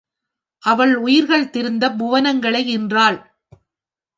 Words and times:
அவள் 0.63 0.95
உயிர்கள் 0.95 1.49
திருந்தப் 1.49 1.97
புவனங்களை 1.97 2.77
ஈன்றாள். 2.77 3.19